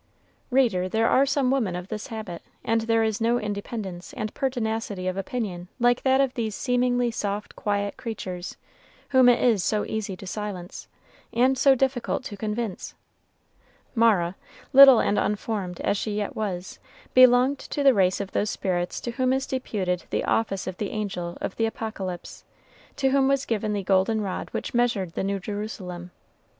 [0.49, 5.07] Reader, there are some women of this habit; and there is no independence and pertinacity
[5.07, 8.57] of opinion like that of these seemingly soft, quiet creatures,
[9.09, 10.87] whom it is so easy to silence,
[11.31, 12.95] and so difficult to convince.
[13.93, 14.35] Mara,
[14.73, 16.79] little and unformed as she yet was,
[17.13, 20.89] belonged to the race of those spirits to whom is deputed the office of the
[20.89, 22.43] angel in the Apocalypse,
[22.95, 26.09] to whom was given the golden rod which measured the New Jerusalem.